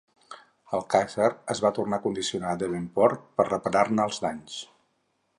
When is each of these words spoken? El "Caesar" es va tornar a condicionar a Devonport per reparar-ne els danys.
El 0.75 0.83
"Caesar" 0.93 1.27
es 1.55 1.59
va 1.65 1.71
tornar 1.79 1.99
a 1.99 2.03
condicionar 2.05 2.53
a 2.53 2.59
Devonport 2.63 3.27
per 3.41 3.45
reparar-ne 3.49 4.07
els 4.11 4.19
danys. 4.25 4.57